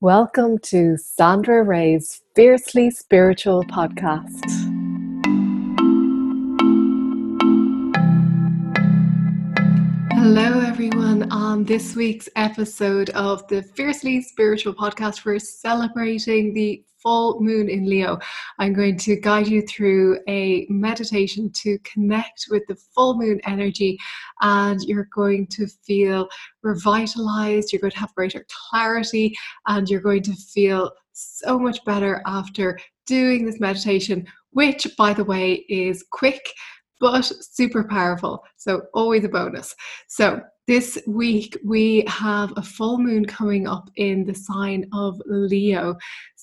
Welcome 0.00 0.58
to 0.60 0.96
Sandra 0.96 1.64
Ray's 1.64 2.22
Fiercely 2.36 2.88
Spiritual 2.92 3.64
podcast. 3.64 4.67
Hello, 10.20 10.58
everyone. 10.58 11.30
On 11.30 11.62
this 11.62 11.94
week's 11.94 12.28
episode 12.34 13.10
of 13.10 13.46
the 13.46 13.62
Fiercely 13.62 14.20
Spiritual 14.20 14.74
podcast, 14.74 15.24
we're 15.24 15.38
celebrating 15.38 16.52
the 16.52 16.82
full 17.00 17.40
moon 17.40 17.68
in 17.68 17.88
Leo. 17.88 18.18
I'm 18.58 18.72
going 18.72 18.98
to 18.98 19.14
guide 19.14 19.46
you 19.46 19.62
through 19.62 20.18
a 20.26 20.66
meditation 20.68 21.52
to 21.62 21.78
connect 21.84 22.46
with 22.50 22.64
the 22.66 22.74
full 22.74 23.16
moon 23.16 23.40
energy, 23.44 23.96
and 24.40 24.82
you're 24.82 25.08
going 25.14 25.46
to 25.52 25.68
feel 25.86 26.28
revitalized, 26.64 27.72
you're 27.72 27.80
going 27.80 27.92
to 27.92 28.00
have 28.00 28.14
greater 28.16 28.44
clarity, 28.70 29.36
and 29.68 29.88
you're 29.88 30.00
going 30.00 30.24
to 30.24 30.34
feel 30.34 30.90
so 31.12 31.60
much 31.60 31.82
better 31.84 32.22
after 32.26 32.76
doing 33.06 33.46
this 33.46 33.60
meditation, 33.60 34.26
which, 34.50 34.84
by 34.96 35.12
the 35.12 35.24
way, 35.24 35.64
is 35.68 36.04
quick 36.10 36.42
but 37.00 37.24
super 37.40 37.84
powerful. 37.84 38.44
So, 38.56 38.82
always 38.94 39.24
a 39.24 39.28
bonus. 39.28 39.74
So, 40.06 40.40
this 40.66 40.98
week 41.06 41.56
we 41.64 42.04
have 42.08 42.52
a 42.56 42.62
full 42.62 42.98
moon 42.98 43.24
coming 43.24 43.66
up 43.66 43.88
in 43.96 44.26
the 44.26 44.34
sign 44.34 44.86
of 44.92 45.20
Leo. 45.24 45.96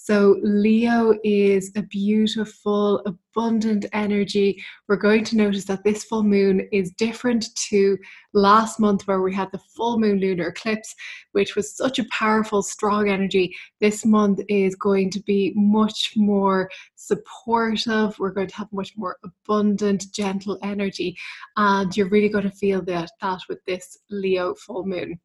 So, 0.05 0.39
Leo 0.43 1.15
is 1.23 1.71
a 1.75 1.81
beautiful, 1.81 3.01
abundant 3.07 3.87
energy. 3.91 4.63
We're 4.87 4.97
going 4.97 5.23
to 5.23 5.35
notice 5.35 5.65
that 5.65 5.83
this 5.83 6.03
full 6.03 6.21
moon 6.21 6.69
is 6.71 6.91
different 6.91 7.47
to 7.69 7.97
last 8.31 8.79
month, 8.79 9.07
where 9.07 9.23
we 9.23 9.33
had 9.33 9.51
the 9.51 9.63
full 9.75 9.97
moon 9.97 10.19
lunar 10.19 10.49
eclipse, 10.49 10.93
which 11.31 11.55
was 11.55 11.75
such 11.75 11.97
a 11.97 12.05
powerful, 12.11 12.61
strong 12.61 13.09
energy. 13.09 13.55
This 13.81 14.05
month 14.05 14.41
is 14.47 14.75
going 14.75 15.09
to 15.09 15.23
be 15.23 15.53
much 15.55 16.13
more 16.15 16.69
supportive. 16.93 18.19
We're 18.19 18.29
going 18.29 18.49
to 18.49 18.57
have 18.57 18.71
much 18.71 18.95
more 18.95 19.17
abundant, 19.23 20.13
gentle 20.13 20.59
energy. 20.62 21.17
And 21.57 21.97
you're 21.97 22.09
really 22.09 22.29
going 22.29 22.47
to 22.47 22.55
feel 22.55 22.84
that, 22.84 23.09
that 23.21 23.40
with 23.49 23.65
this 23.65 23.97
Leo 24.12 24.53
full 24.53 24.85
moon 24.85 25.19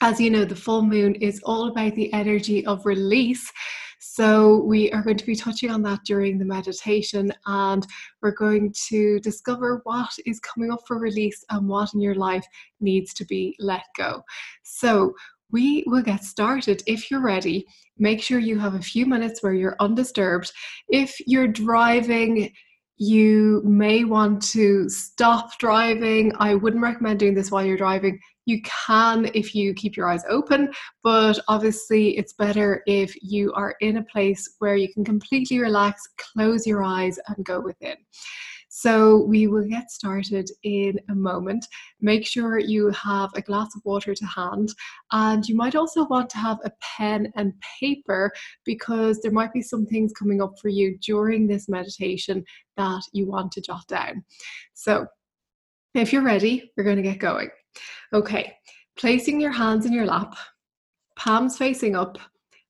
as 0.00 0.20
you 0.20 0.28
know, 0.28 0.44
the 0.44 0.54
full 0.54 0.82
moon 0.82 1.14
is 1.14 1.40
all 1.44 1.68
about 1.68 1.94
the 1.94 2.12
energy 2.12 2.66
of 2.66 2.84
release. 2.84 3.50
So, 4.06 4.58
we 4.58 4.92
are 4.92 5.02
going 5.02 5.16
to 5.16 5.24
be 5.24 5.34
touching 5.34 5.70
on 5.70 5.80
that 5.82 6.04
during 6.04 6.38
the 6.38 6.44
meditation, 6.44 7.32
and 7.46 7.86
we're 8.20 8.34
going 8.34 8.74
to 8.88 9.18
discover 9.20 9.80
what 9.84 10.10
is 10.26 10.40
coming 10.40 10.70
up 10.70 10.80
for 10.86 10.98
release 10.98 11.42
and 11.48 11.66
what 11.66 11.94
in 11.94 12.00
your 12.00 12.14
life 12.14 12.46
needs 12.80 13.14
to 13.14 13.24
be 13.24 13.56
let 13.58 13.84
go. 13.96 14.22
So, 14.62 15.14
we 15.50 15.84
will 15.86 16.02
get 16.02 16.22
started. 16.22 16.82
If 16.86 17.10
you're 17.10 17.22
ready, 17.22 17.64
make 17.96 18.20
sure 18.20 18.38
you 18.38 18.58
have 18.58 18.74
a 18.74 18.82
few 18.82 19.06
minutes 19.06 19.42
where 19.42 19.54
you're 19.54 19.76
undisturbed. 19.80 20.52
If 20.88 21.16
you're 21.26 21.48
driving, 21.48 22.52
you 22.96 23.62
may 23.64 24.04
want 24.04 24.42
to 24.42 24.88
stop 24.88 25.58
driving. 25.58 26.32
I 26.38 26.54
wouldn't 26.54 26.82
recommend 26.82 27.18
doing 27.18 27.34
this 27.34 27.50
while 27.50 27.64
you're 27.64 27.76
driving. 27.76 28.20
You 28.46 28.60
can 28.62 29.30
if 29.34 29.54
you 29.54 29.74
keep 29.74 29.96
your 29.96 30.08
eyes 30.08 30.24
open, 30.28 30.72
but 31.02 31.38
obviously 31.48 32.16
it's 32.16 32.34
better 32.34 32.82
if 32.86 33.14
you 33.22 33.52
are 33.54 33.74
in 33.80 33.96
a 33.96 34.04
place 34.04 34.56
where 34.58 34.76
you 34.76 34.92
can 34.92 35.04
completely 35.04 35.58
relax, 35.58 36.02
close 36.18 36.66
your 36.66 36.84
eyes, 36.84 37.18
and 37.28 37.44
go 37.44 37.60
within. 37.60 37.96
So 38.76 39.22
we 39.26 39.46
will 39.46 39.68
get 39.68 39.92
started 39.92 40.50
in 40.64 40.98
a 41.08 41.14
moment. 41.14 41.64
Make 42.00 42.26
sure 42.26 42.58
you 42.58 42.90
have 42.90 43.30
a 43.36 43.40
glass 43.40 43.72
of 43.76 43.82
water 43.84 44.16
to 44.16 44.26
hand, 44.26 44.74
and 45.12 45.48
you 45.48 45.54
might 45.54 45.76
also 45.76 46.06
want 46.06 46.28
to 46.30 46.38
have 46.38 46.58
a 46.64 46.72
pen 46.80 47.32
and 47.36 47.52
paper 47.78 48.32
because 48.64 49.20
there 49.20 49.30
might 49.30 49.52
be 49.52 49.62
some 49.62 49.86
things 49.86 50.12
coming 50.12 50.42
up 50.42 50.54
for 50.60 50.70
you 50.70 50.98
during 51.06 51.46
this 51.46 51.68
meditation 51.68 52.44
that 52.76 53.00
you 53.12 53.26
want 53.26 53.52
to 53.52 53.60
jot 53.60 53.86
down. 53.86 54.24
So 54.72 55.06
if 55.94 56.12
you're 56.12 56.22
ready, 56.22 56.72
we're 56.76 56.82
going 56.82 56.96
to 56.96 57.02
get 57.02 57.20
going. 57.20 57.50
Okay, 58.12 58.56
placing 58.96 59.40
your 59.40 59.52
hands 59.52 59.86
in 59.86 59.92
your 59.92 60.04
lap, 60.04 60.34
palms 61.14 61.56
facing 61.56 61.94
up, 61.94 62.18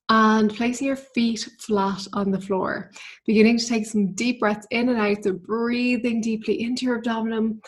and 0.09 0.55
placing 0.55 0.87
your 0.87 0.97
feet 0.97 1.49
flat 1.59 2.07
on 2.13 2.31
the 2.31 2.41
floor. 2.41 2.91
Beginning 3.27 3.59
to 3.59 3.67
take 3.67 3.87
some 3.87 4.13
deep 4.13 4.41
breaths 4.41 4.67
in 4.71 4.89
and 4.89 4.99
out, 4.99 5.25
so 5.25 5.33
breathing 5.33 6.21
deeply 6.21 6.63
into 6.63 6.87
your 6.87 6.99
abdomen 6.99 7.61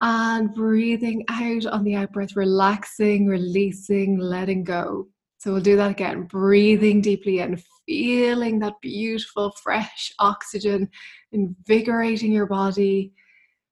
and 0.00 0.54
breathing 0.54 1.24
out 1.28 1.66
on 1.66 1.84
the 1.84 1.94
out 1.96 2.12
breath, 2.12 2.36
relaxing, 2.36 3.26
releasing, 3.26 4.18
letting 4.18 4.64
go. 4.64 5.08
So 5.38 5.52
we'll 5.52 5.62
do 5.62 5.76
that 5.76 5.92
again, 5.92 6.24
breathing 6.24 7.00
deeply 7.00 7.38
in, 7.38 7.62
feeling 7.86 8.58
that 8.58 8.74
beautiful 8.82 9.52
fresh 9.62 10.12
oxygen, 10.18 10.88
invigorating 11.32 12.32
your 12.32 12.46
body 12.46 13.12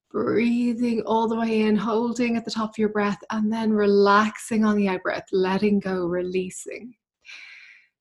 breathing 0.09 1.01
all 1.05 1.27
the 1.27 1.35
way 1.35 1.61
in, 1.61 1.75
holding 1.75 2.37
at 2.37 2.45
the 2.45 2.51
top 2.51 2.71
of 2.71 2.77
your 2.77 2.89
breath, 2.89 3.19
and 3.31 3.51
then 3.51 3.71
relaxing 3.71 4.65
on 4.65 4.75
the 4.75 4.87
out 4.87 5.03
breath, 5.03 5.25
letting 5.31 5.79
go, 5.79 6.05
releasing. 6.05 6.93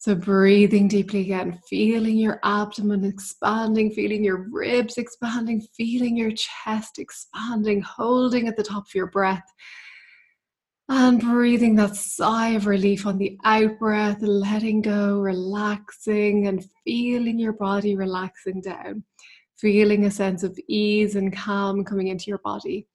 So, 0.07 0.15
breathing 0.15 0.87
deeply 0.87 1.23
again, 1.23 1.59
feeling 1.69 2.17
your 2.17 2.39
abdomen 2.45 3.05
expanding, 3.05 3.91
feeling 3.91 4.23
your 4.23 4.47
ribs 4.53 4.99
expanding, 4.99 5.67
feeling 5.77 6.17
your 6.17 6.31
chest 6.31 7.01
expanding, 7.01 7.81
holding 7.81 8.47
at 8.47 8.57
the 8.57 8.63
top 8.63 8.85
of 8.85 8.95
your 8.95 9.09
breath. 9.09 9.43
And 10.89 11.21
breathing 11.21 11.75
that 11.75 11.97
sigh 11.97 12.51
of 12.51 12.69
relief 12.69 13.05
on 13.05 13.19
the 13.19 13.37
out 13.45 13.81
breath, 13.81 14.23
letting 14.23 14.81
go, 14.81 15.19
relaxing, 15.19 16.47
and 16.47 16.65
feeling 16.85 17.41
your 17.41 17.55
body 17.55 17.97
relaxing 17.97 18.61
down 18.61 19.03
feeling 19.57 20.05
a 20.05 20.11
sense 20.13 20.45
of 20.45 20.57
ease 20.69 21.17
and 21.17 21.35
calm 21.35 21.83
coming 21.83 22.07
into 22.07 22.27
your 22.27 22.39
body, 22.45 22.87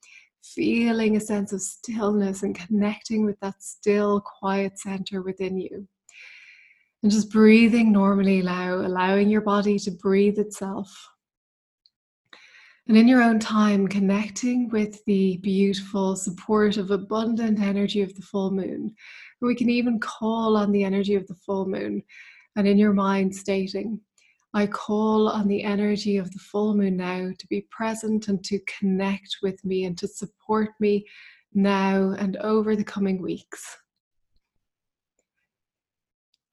feeling 0.43 1.17
a 1.17 1.19
sense 1.19 1.51
of 1.51 1.61
stillness 1.61 2.43
and 2.43 2.55
connecting 2.55 3.25
with 3.25 3.37
that 3.41 3.61
still, 3.61 4.21
quiet 4.39 4.79
center 4.79 5.21
within 5.21 5.57
you. 5.57 5.85
And 7.03 7.11
just 7.11 7.31
breathing 7.31 7.91
normally, 7.91 8.41
allow, 8.41 8.75
allowing 8.75 9.29
your 9.29 9.41
body 9.41 9.79
to 9.79 9.91
breathe 9.91 10.37
itself. 10.37 11.09
And 12.87 12.97
in 12.97 13.07
your 13.07 13.21
own 13.21 13.39
time, 13.39 13.87
connecting 13.87 14.69
with 14.69 15.03
the 15.05 15.37
beautiful, 15.37 16.15
supportive, 16.15 16.91
abundant 16.91 17.59
energy 17.59 18.01
of 18.01 18.13
the 18.15 18.21
full 18.21 18.51
moon. 18.51 18.93
We 19.39 19.55
can 19.55 19.69
even 19.69 19.99
call 19.99 20.57
on 20.57 20.71
the 20.71 20.83
energy 20.83 21.15
of 21.15 21.25
the 21.27 21.35
full 21.35 21.67
moon 21.67 22.03
and 22.55 22.67
in 22.67 22.77
your 22.77 22.93
mind 22.93 23.35
stating, 23.35 23.99
I 24.53 24.67
call 24.67 25.29
on 25.29 25.47
the 25.47 25.63
energy 25.63 26.17
of 26.17 26.31
the 26.31 26.39
full 26.39 26.75
moon 26.75 26.97
now 26.97 27.29
to 27.37 27.47
be 27.47 27.67
present 27.71 28.27
and 28.27 28.43
to 28.45 28.59
connect 28.79 29.37
with 29.41 29.63
me 29.63 29.85
and 29.85 29.97
to 29.99 30.07
support 30.07 30.69
me 30.79 31.07
now 31.53 32.13
and 32.17 32.35
over 32.37 32.75
the 32.75 32.83
coming 32.83 33.21
weeks. 33.21 33.77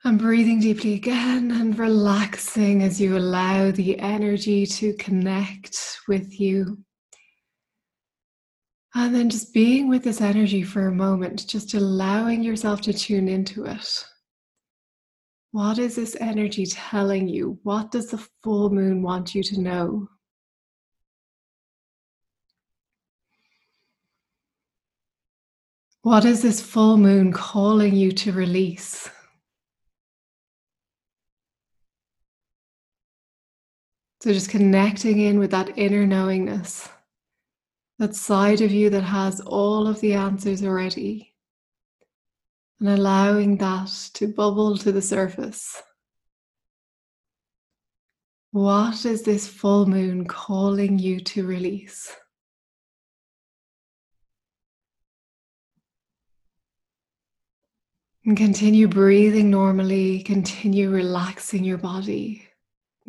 I'm 0.05 0.17
breathing 0.17 0.61
deeply 0.61 0.95
again 0.95 1.51
and 1.51 1.77
relaxing 1.77 2.85
as 2.85 3.01
you 3.01 3.19
allow 3.19 3.73
the 3.73 3.99
energy 3.99 4.65
to 4.65 4.95
connect 4.95 5.99
with 6.07 6.39
you. 6.39 6.79
And 8.95 9.13
then 9.13 9.29
just 9.29 9.53
being 9.53 9.89
with 9.89 10.05
this 10.05 10.21
energy 10.21 10.63
for 10.63 10.87
a 10.87 10.95
moment, 10.95 11.49
just 11.49 11.75
allowing 11.75 12.45
yourself 12.45 12.81
to 12.83 12.93
tune 12.93 13.29
into 13.29 13.65
it. 13.65 14.05
What 15.51 15.79
is 15.79 15.97
this 15.97 16.17
energy 16.21 16.67
telling 16.67 17.27
you? 17.27 17.59
What 17.65 17.91
does 17.91 18.11
the 18.13 18.25
full 18.43 18.71
moon 18.71 19.03
want 19.03 19.35
you 19.35 19.43
to 19.43 19.61
know? 19.61 20.09
What 26.03 26.25
is 26.25 26.41
this 26.43 26.61
full 26.63 26.97
moon 26.97 27.33
calling 27.33 27.97
you 27.97 28.13
to 28.13 28.33
release? 28.33 29.11
So, 34.21 34.33
just 34.33 34.51
connecting 34.51 35.21
in 35.21 35.39
with 35.39 35.53
that 35.53 35.79
inner 35.79 36.05
knowingness, 36.05 36.89
that 37.99 38.17
side 38.17 38.61
of 38.61 38.73
you 38.73 38.91
that 38.91 39.05
has 39.05 39.41
all 39.41 39.87
of 39.87 40.01
the 40.01 40.15
answers 40.15 40.65
already 40.65 41.35
and 42.81 42.89
allowing 42.89 43.57
that 43.59 44.11
to 44.15 44.29
bubble 44.29 44.77
to 44.79 44.93
the 44.93 45.03
surface. 45.03 45.83
What 48.51 49.05
is 49.05 49.23
this 49.23 49.47
full 49.47 49.87
moon 49.87 50.27
calling 50.27 50.99
you 50.99 51.21
to 51.21 51.47
release? 51.47 52.17
And 58.25 58.37
continue 58.37 58.89
breathing 58.89 59.51
normally, 59.51 60.23
continue 60.23 60.91
relaxing 60.91 61.65
your 61.65 61.79
body. 61.79 62.48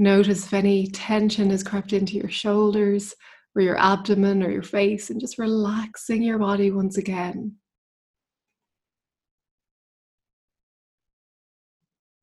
Notice 0.02 0.46
if 0.46 0.54
any 0.54 0.88
tension 0.88 1.50
has 1.50 1.62
crept 1.62 1.92
into 1.92 2.16
your 2.16 2.30
shoulders 2.30 3.14
or 3.54 3.62
your 3.62 3.78
abdomen 3.78 4.42
or 4.42 4.50
your 4.50 4.64
face, 4.64 5.10
and 5.10 5.20
just 5.20 5.38
relaxing 5.38 6.24
your 6.24 6.40
body 6.40 6.72
once 6.72 6.98
again. 6.98 7.58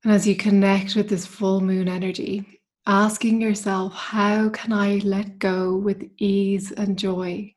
And 0.03 0.11
as 0.11 0.25
you 0.27 0.35
connect 0.35 0.95
with 0.95 1.07
this 1.07 1.27
full 1.27 1.61
moon 1.61 1.87
energy, 1.87 2.61
asking 2.87 3.41
yourself, 3.41 3.93
how 3.93 4.49
can 4.49 4.73
I 4.73 4.95
let 5.03 5.37
go 5.37 5.75
with 5.75 6.09
ease 6.17 6.71
and 6.71 6.97
joy? 6.97 7.53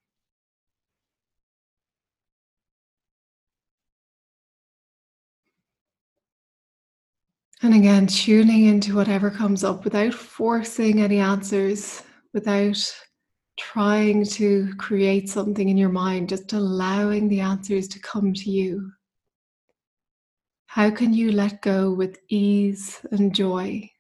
And 7.63 7.75
again, 7.75 8.07
tuning 8.07 8.67
into 8.67 8.97
whatever 8.97 9.31
comes 9.31 9.65
up 9.65 9.85
without 9.85 10.15
forcing 10.15 11.03
any 11.03 11.19
answers, 11.19 12.03
without 12.33 12.79
trying 13.59 14.25
to 14.25 14.73
create 14.79 15.29
something 15.29 15.69
in 15.69 15.77
your 15.77 15.91
mind, 15.91 16.31
just 16.31 16.55
allowing 16.55 17.29
the 17.29 17.41
answers 17.41 17.87
to 17.89 17.99
come 18.01 18.33
to 18.33 18.51
you. 18.51 18.91
How 20.69 20.91
can 20.91 21.13
you 21.13 21.33
let 21.33 21.61
go 21.61 21.93
with 21.93 22.19
ease 22.31 22.99
and 23.11 23.35
joy? 23.35 23.91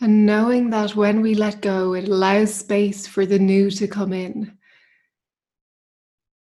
And 0.00 0.24
knowing 0.24 0.70
that 0.70 0.96
when 0.96 1.20
we 1.20 1.34
let 1.34 1.60
go, 1.60 1.92
it 1.94 2.08
allows 2.08 2.54
space 2.54 3.06
for 3.06 3.26
the 3.26 3.38
new 3.38 3.70
to 3.72 3.86
come 3.86 4.14
in. 4.14 4.56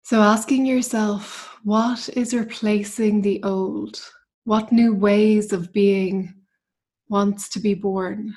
So, 0.04 0.22
asking 0.22 0.66
yourself, 0.66 1.58
what 1.64 2.10
is 2.10 2.34
replacing 2.34 3.22
the 3.22 3.42
old? 3.44 4.00
What 4.44 4.72
new 4.72 4.94
ways 4.94 5.54
of 5.54 5.72
being 5.72 6.34
wants 7.08 7.50
to 7.50 7.60
be 7.60 7.74
born? 7.74 8.36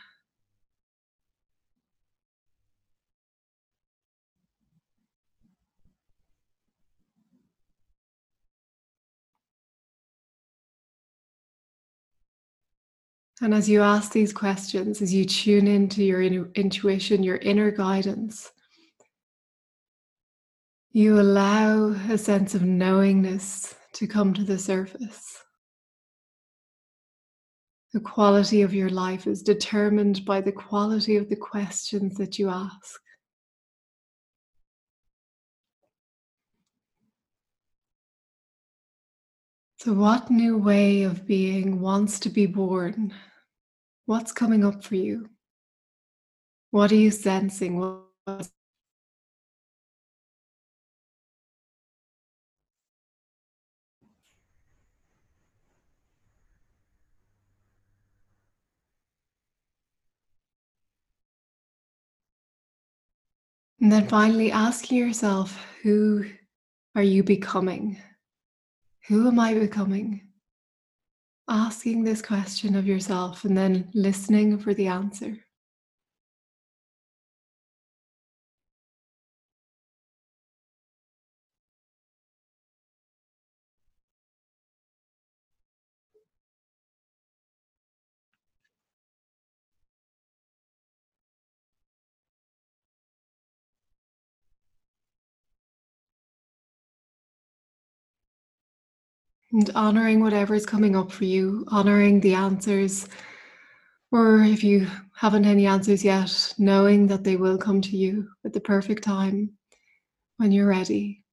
And 13.40 13.54
as 13.54 13.68
you 13.68 13.82
ask 13.82 14.12
these 14.12 14.32
questions, 14.32 15.00
as 15.00 15.14
you 15.14 15.24
tune 15.24 15.68
into 15.68 16.02
your 16.02 16.22
intuition, 16.22 17.22
your 17.22 17.36
inner 17.36 17.70
guidance, 17.70 18.50
you 20.90 21.20
allow 21.20 21.90
a 22.10 22.18
sense 22.18 22.56
of 22.56 22.62
knowingness 22.62 23.76
to 23.92 24.08
come 24.08 24.34
to 24.34 24.42
the 24.42 24.58
surface. 24.58 25.40
The 27.92 28.00
quality 28.00 28.62
of 28.62 28.74
your 28.74 28.90
life 28.90 29.28
is 29.28 29.42
determined 29.42 30.24
by 30.24 30.40
the 30.40 30.52
quality 30.52 31.16
of 31.16 31.28
the 31.28 31.36
questions 31.36 32.16
that 32.16 32.38
you 32.38 32.50
ask. 32.50 33.00
So, 39.76 39.92
what 39.92 40.28
new 40.28 40.58
way 40.58 41.04
of 41.04 41.24
being 41.24 41.80
wants 41.80 42.18
to 42.20 42.28
be 42.28 42.46
born? 42.46 43.14
What's 44.08 44.32
coming 44.32 44.64
up 44.64 44.82
for 44.82 44.94
you? 44.94 45.28
What 46.70 46.90
are 46.90 46.94
you 46.94 47.10
sensing? 47.10 47.78
What's 47.78 48.50
and 63.78 63.92
then 63.92 64.08
finally 64.08 64.50
asking 64.50 64.96
yourself, 64.96 65.62
who 65.82 66.24
are 66.94 67.02
you 67.02 67.22
becoming? 67.22 67.98
Who 69.08 69.28
am 69.28 69.38
I 69.38 69.52
becoming? 69.52 70.27
Asking 71.48 72.04
this 72.04 72.20
question 72.20 72.76
of 72.76 72.86
yourself 72.86 73.44
and 73.44 73.56
then 73.56 73.88
listening 73.94 74.58
for 74.58 74.74
the 74.74 74.86
answer. 74.86 75.38
And 99.52 99.70
honoring 99.74 100.20
whatever 100.20 100.54
is 100.54 100.66
coming 100.66 100.94
up 100.94 101.10
for 101.10 101.24
you, 101.24 101.64
honoring 101.68 102.20
the 102.20 102.34
answers, 102.34 103.08
or 104.12 104.40
if 104.40 104.62
you 104.62 104.86
haven't 105.14 105.46
any 105.46 105.66
answers 105.66 106.04
yet, 106.04 106.54
knowing 106.58 107.06
that 107.06 107.24
they 107.24 107.36
will 107.36 107.56
come 107.56 107.80
to 107.80 107.96
you 107.96 108.28
at 108.44 108.52
the 108.52 108.60
perfect 108.60 109.04
time 109.04 109.52
when 110.36 110.52
you're 110.52 110.68
ready. 110.68 111.24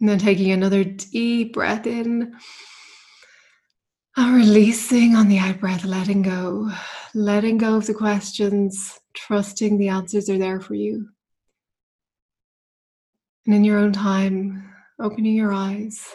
And 0.00 0.08
then 0.08 0.18
taking 0.18 0.50
another 0.50 0.82
deep 0.82 1.52
breath 1.52 1.86
in 1.86 2.34
and 4.16 4.36
releasing 4.36 5.14
on 5.14 5.28
the 5.28 5.38
out 5.38 5.60
breath, 5.60 5.84
letting 5.84 6.22
go, 6.22 6.70
letting 7.14 7.58
go 7.58 7.76
of 7.76 7.86
the 7.86 7.94
questions, 7.94 8.98
trusting 9.14 9.78
the 9.78 9.88
answers 9.88 10.28
are 10.28 10.38
there 10.38 10.60
for 10.60 10.74
you. 10.74 11.08
And 13.46 13.54
in 13.54 13.64
your 13.64 13.78
own 13.78 13.92
time, 13.92 14.72
opening 15.00 15.34
your 15.34 15.52
eyes 15.52 16.08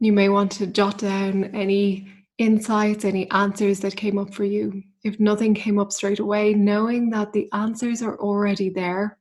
you 0.00 0.12
may 0.12 0.28
want 0.28 0.52
to 0.52 0.66
jot 0.66 0.98
down 0.98 1.44
any 1.54 2.06
insights, 2.38 3.04
any 3.04 3.30
answers 3.30 3.80
that 3.80 3.96
came 3.96 4.18
up 4.18 4.32
for 4.32 4.44
you. 4.44 4.82
If 5.02 5.18
nothing 5.18 5.54
came 5.54 5.78
up 5.78 5.92
straight 5.92 6.20
away, 6.20 6.54
knowing 6.54 7.10
that 7.10 7.32
the 7.32 7.48
answers 7.52 8.02
are 8.02 8.18
already 8.18 8.70
there. 8.70 9.18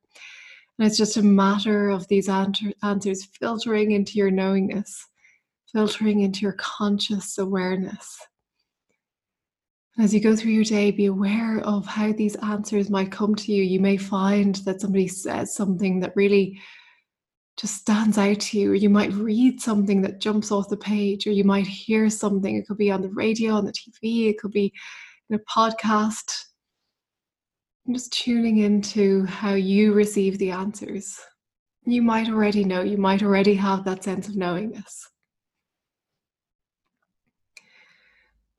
And 0.78 0.88
it's 0.88 0.98
just 0.98 1.18
a 1.18 1.24
matter 1.24 1.90
of 1.90 2.08
these 2.08 2.30
answers 2.30 3.26
filtering 3.40 3.92
into 3.92 4.20
your 4.20 4.30
knowingness, 4.30 5.04
filtering 5.72 6.22
into 6.22 6.42
your 6.42 6.54
conscious 6.54 7.40
awareness. 7.40 8.20
As 10.00 10.14
you 10.14 10.20
go 10.20 10.36
through 10.36 10.52
your 10.52 10.64
day, 10.64 10.92
be 10.92 11.08
aware 11.08 11.60
of 11.62 11.88
how 11.88 12.12
these 12.12 12.36
answers 12.36 12.92
might 12.92 13.12
come 13.12 13.34
to 13.34 13.52
you. 13.52 13.64
You 13.64 13.80
may 13.80 13.98
find 13.98 14.54
that 14.58 14.80
somebody 14.80 15.08
says 15.08 15.56
something 15.56 16.00
that 16.02 16.16
really 16.16 16.60
just 17.58 17.76
stands 17.76 18.18
out 18.18 18.40
to 18.40 18.60
you, 18.60 18.72
or 18.72 18.76
you 18.76 18.90
might 18.90 19.12
read 19.14 19.60
something 19.60 20.02
that 20.04 20.22
jumps 20.22 20.52
off 20.52 20.70
the 20.70 20.78
page, 20.78 21.26
or 21.26 21.32
you 21.32 21.44
might 21.44 21.66
hear 21.66 22.10
something. 22.10 22.56
It 22.56 22.68
could 22.68 22.78
be 22.78 22.92
on 22.92 23.02
the 23.02 23.10
radio, 23.10 23.54
on 23.54 23.66
the 23.66 23.74
TV, 23.74 24.30
it 24.30 24.38
could 24.38 24.52
be 24.52 24.72
in 25.30 25.36
a 25.36 25.40
podcast. 25.40 26.32
I'm 27.88 27.94
just 27.94 28.14
tuning 28.14 28.60
into 28.60 29.26
how 29.26 29.56
you 29.56 29.94
receive 29.94 30.38
the 30.38 30.52
answers. 30.52 31.20
You 31.84 32.02
might 32.02 32.30
already 32.30 32.64
know, 32.64 32.82
you 32.82 32.98
might 32.98 33.24
already 33.24 33.56
have 33.56 33.86
that 33.86 34.04
sense 34.04 34.28
of 34.28 34.36
knowingness. 34.36 35.10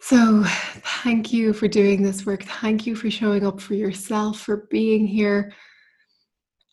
So, 0.01 0.43
thank 1.03 1.33
you 1.33 1.53
for 1.53 1.69
doing 1.69 2.03
this 2.03 2.25
work. 2.25 2.43
Thank 2.43 2.87
you 2.87 2.97
for 2.97 3.11
showing 3.11 3.47
up 3.47 3.61
for 3.61 3.75
yourself, 3.75 4.41
for 4.41 4.69
being 4.71 5.07
here 5.07 5.53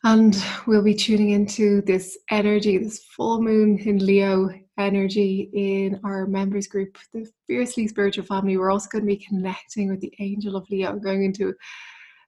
and 0.06 0.38
we'll 0.68 0.84
be 0.84 0.94
tuning 0.94 1.32
into 1.32 1.82
this 1.82 2.16
energy, 2.30 2.78
this 2.78 3.06
full 3.06 3.42
moon 3.42 3.80
in 3.80 3.98
Leo 3.98 4.52
energy 4.78 5.50
in 5.52 6.00
our 6.04 6.28
members 6.28 6.68
group, 6.68 7.00
the 7.12 7.28
Fiercely 7.48 7.88
Spiritual 7.88 8.24
Family. 8.24 8.56
We're 8.56 8.70
also 8.70 8.88
going 8.88 9.04
to 9.04 9.08
be 9.08 9.18
connecting 9.18 9.90
with 9.90 10.02
the 10.02 10.14
angel 10.20 10.56
of 10.56 10.70
Leo, 10.70 10.98
going 10.98 11.24
into 11.24 11.56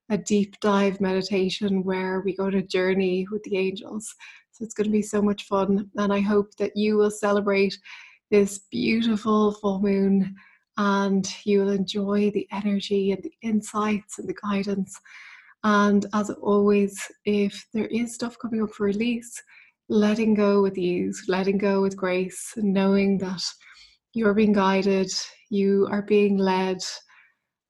a 0.09 0.17
deep 0.17 0.59
dive 0.59 0.99
meditation 0.99 1.83
where 1.83 2.21
we 2.21 2.35
go 2.35 2.45
on 2.45 2.55
a 2.55 2.63
journey 2.63 3.27
with 3.31 3.43
the 3.43 3.57
angels. 3.57 4.11
So 4.53 4.63
it's 4.63 4.73
going 4.73 4.87
to 4.87 4.91
be 4.91 5.03
so 5.03 5.21
much 5.21 5.43
fun. 5.43 5.87
And 5.97 6.11
I 6.11 6.19
hope 6.19 6.55
that 6.55 6.75
you 6.75 6.97
will 6.97 7.11
celebrate 7.11 7.77
this 8.31 8.61
beautiful 8.71 9.51
full 9.51 9.81
moon 9.81 10.35
and 10.77 11.31
you 11.45 11.59
will 11.59 11.69
enjoy 11.69 12.31
the 12.31 12.47
energy 12.51 13.11
and 13.11 13.21
the 13.21 13.33
insights 13.43 14.17
and 14.17 14.27
the 14.27 14.35
guidance 14.41 14.99
and 15.63 16.05
as 16.13 16.29
always, 16.29 16.99
if 17.25 17.65
there 17.73 17.87
is 17.87 18.13
stuff 18.13 18.37
coming 18.39 18.61
up 18.61 18.71
for 18.71 18.85
release, 18.85 19.41
letting 19.89 20.33
go 20.33 20.61
with 20.61 20.77
ease, 20.77 21.23
letting 21.27 21.57
go 21.57 21.81
with 21.81 21.97
grace, 21.97 22.53
knowing 22.57 23.17
that 23.19 23.41
you're 24.13 24.33
being 24.33 24.53
guided, 24.53 25.11
you 25.49 25.87
are 25.91 26.01
being 26.01 26.37
led, 26.37 26.79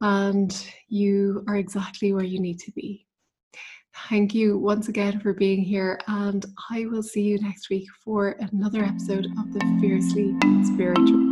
and 0.02 0.68
you 0.88 1.44
are 1.48 1.58
exactly 1.58 2.14
where 2.14 2.24
you 2.24 2.40
need 2.40 2.60
to 2.60 2.72
be. 2.72 3.06
Thank 4.10 4.34
you 4.36 4.58
once 4.58 4.90
again 4.90 5.20
for 5.20 5.34
being 5.34 5.62
here, 5.62 6.00
and 6.08 6.46
I 6.70 6.86
will 6.86 7.04
see 7.04 7.24
you 7.24 7.40
next 7.40 7.70
week 7.70 7.88
for 8.04 8.38
another 8.52 8.84
episode 8.84 9.26
of 9.26 9.54
the 9.54 9.60
Fiercely 9.82 10.36
Spiritual. 10.66 11.27